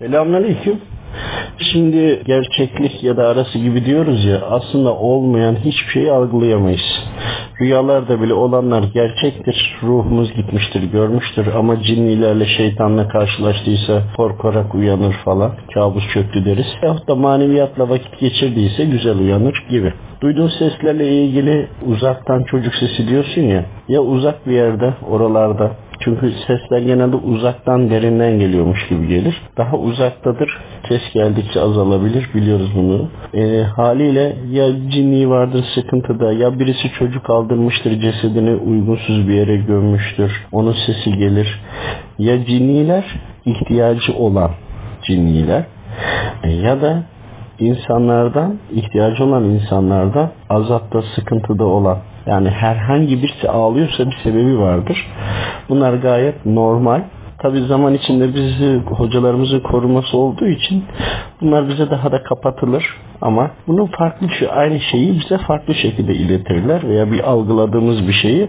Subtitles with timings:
[0.00, 0.80] Selamünaleyküm.
[1.72, 7.02] Şimdi gerçeklik ya da arası gibi diyoruz ya aslında olmayan hiçbir şeyi algılayamayız.
[7.60, 9.78] Rüyalarda bile olanlar gerçektir.
[9.82, 15.52] Ruhumuz gitmiştir, görmüştür ama cinnilerle şeytanla karşılaştıysa korkarak uyanır falan.
[15.74, 16.66] Kabus çöktü deriz.
[16.82, 19.92] Yahut da maneviyatla vakit geçirdiyse güzel uyanır gibi.
[20.20, 23.64] Duyduğun seslerle ilgili uzaktan çocuk sesi diyorsun ya.
[23.88, 25.70] Ya uzak bir yerde, oralarda
[26.00, 29.42] çünkü sesler genelde uzaktan derinden geliyormuş gibi gelir.
[29.56, 30.58] Daha uzaktadır.
[30.88, 32.28] Ses geldikçe azalabilir.
[32.34, 33.08] Biliyoruz bunu.
[33.34, 40.46] E, haliyle ya cinliği vardır sıkıntıda ya birisi çocuk aldırmıştır cesedini uygunsuz bir yere gömmüştür.
[40.52, 41.60] Onun sesi gelir.
[42.18, 43.04] Ya cinniler
[43.44, 44.50] ihtiyacı olan
[45.06, 45.64] cinniler
[46.42, 47.02] e, ya da
[47.58, 55.06] insanlardan, ihtiyacı olan insanlardan azapta, sıkıntıda olan yani herhangi birisi ağlıyorsa bir sebebi vardır.
[55.68, 57.02] Bunlar gayet normal.
[57.38, 60.84] Tabi zaman içinde bizi hocalarımızın koruması olduğu için
[61.40, 62.84] bunlar bize daha da kapatılır.
[63.20, 68.48] Ama bunun farklı şu aynı şeyi bize farklı şekilde iletirler veya bir algıladığımız bir şeyi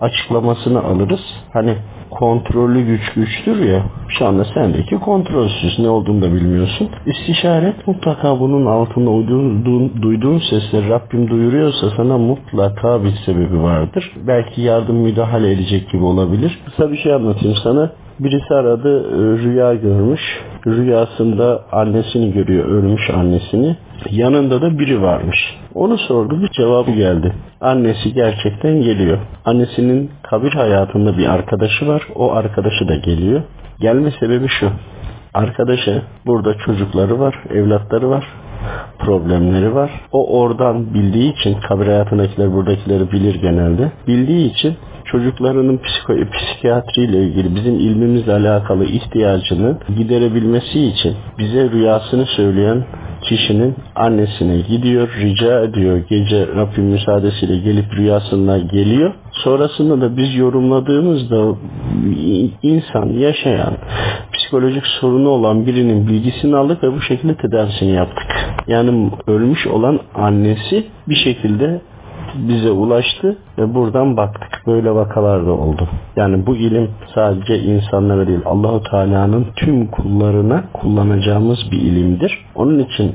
[0.00, 1.20] açıklamasını alırız.
[1.52, 1.74] Hani
[2.14, 3.82] kontrollü güç güçtür ya.
[4.08, 5.78] Şu anda sendeki kontrolsüz.
[5.78, 6.88] Ne olduğunu da bilmiyorsun.
[7.06, 14.12] İstişaret mutlaka bunun altında duyduğun, duyduğun sesleri Rabbim duyuruyorsa sana mutlaka bir sebebi vardır.
[14.26, 16.58] Belki yardım müdahale edecek gibi olabilir.
[16.64, 17.90] Kısa bir şey anlatayım sana.
[18.20, 19.10] Birisi aradı
[19.42, 20.20] rüya görmüş.
[20.66, 23.76] Rüyasında annesini görüyor, ölmüş annesini.
[24.10, 25.56] Yanında da biri varmış.
[25.74, 27.32] Onu sordu bir cevabı geldi.
[27.60, 29.18] Annesi gerçekten geliyor.
[29.44, 32.02] Annesinin kabir hayatında bir arkadaşı var.
[32.14, 33.42] O arkadaşı da geliyor.
[33.80, 34.70] Gelme sebebi şu.
[35.34, 38.24] Arkadaşı burada çocukları var, evlatları var
[38.98, 39.90] problemleri var.
[40.12, 43.92] O oradan bildiği için kabir hayatındakiler buradakileri bilir genelde.
[44.06, 52.84] Bildiği için çocuklarının psiko, psikiyatriyle ilgili bizim ilmimizle alakalı ihtiyacını giderebilmesi için bize rüyasını söyleyen
[53.36, 56.00] kişinin annesine gidiyor, rica ediyor.
[56.10, 59.12] Gece Rabbim müsaadesiyle gelip rüyasına geliyor.
[59.32, 61.56] Sonrasında da biz yorumladığımızda
[62.62, 63.72] insan, yaşayan,
[64.32, 68.26] psikolojik sorunu olan birinin bilgisini aldık ve bu şekilde tedavisini yaptık.
[68.66, 71.80] Yani ölmüş olan annesi bir şekilde
[72.34, 74.62] bize ulaştı ve buradan baktık.
[74.66, 75.88] Böyle vakalar da oldu.
[76.16, 82.38] Yani bu ilim sadece insanlara değil Allahu Teala'nın tüm kullarına kullanacağımız bir ilimdir.
[82.54, 83.12] Onun için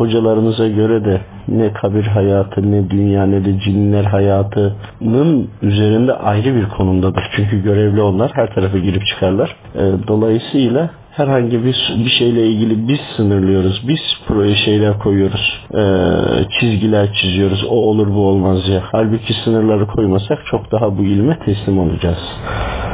[0.00, 6.68] hocalarımıza göre de ne kabir hayatı ne dünya ne de cinler hayatının üzerinde ayrı bir
[6.68, 7.24] konumdadır.
[7.36, 9.56] Çünkü görevli onlar her tarafa girip çıkarlar.
[10.08, 13.84] Dolayısıyla herhangi bir, bir şeyle ilgili biz sınırlıyoruz.
[13.88, 15.66] Biz proje şeyler koyuyoruz.
[15.74, 15.80] Ee,
[16.60, 17.64] çizgiler çiziyoruz.
[17.64, 18.82] O olur bu olmaz ya.
[18.92, 22.18] Halbuki sınırları koymasak çok daha bu ilme teslim olacağız.